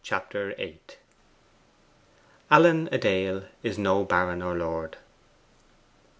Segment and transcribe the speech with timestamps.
[0.03, 0.79] Chapter VIII
[2.49, 4.97] 'Allen a Dale is no baron or lord.